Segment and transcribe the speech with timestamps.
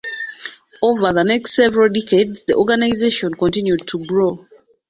[0.81, 4.47] Over the next several decades the organization continued to grow.